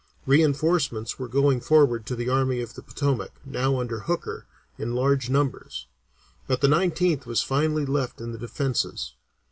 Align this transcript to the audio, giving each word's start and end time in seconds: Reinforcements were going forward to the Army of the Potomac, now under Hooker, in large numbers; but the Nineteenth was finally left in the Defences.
Reinforcements 0.25 1.19
were 1.19 1.27
going 1.27 1.59
forward 1.61 2.07
to 2.07 2.15
the 2.15 2.27
Army 2.27 2.59
of 2.59 2.73
the 2.73 2.81
Potomac, 2.81 3.33
now 3.45 3.79
under 3.79 3.99
Hooker, 3.99 4.47
in 4.79 4.95
large 4.95 5.29
numbers; 5.29 5.85
but 6.47 6.59
the 6.61 6.67
Nineteenth 6.67 7.27
was 7.27 7.43
finally 7.43 7.85
left 7.85 8.19
in 8.19 8.31
the 8.31 8.39
Defences. 8.39 9.13